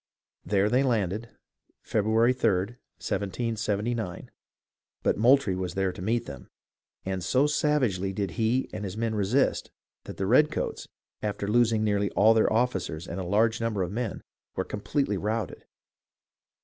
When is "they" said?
0.67-0.81